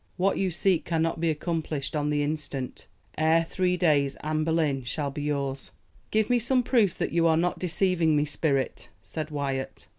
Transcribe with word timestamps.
What 0.17 0.39
you 0.39 0.49
seek 0.49 0.83
cannot 0.83 1.19
be 1.19 1.29
accomplished 1.29 1.95
on 1.95 2.09
the 2.09 2.23
instant. 2.23 2.87
Ere 3.19 3.43
three 3.43 3.77
days 3.77 4.15
Anne 4.23 4.43
Boleyn 4.43 4.83
shall 4.83 5.11
be 5.11 5.21
yours." 5.21 5.69
"Give 6.09 6.27
me 6.27 6.39
some 6.39 6.63
proof 6.63 6.97
that 6.97 7.11
you 7.13 7.27
are 7.27 7.37
not 7.37 7.59
deceiving 7.59 8.15
me, 8.15 8.25
spirit," 8.25 8.89
said 9.03 9.29
Wyat. 9.29 9.85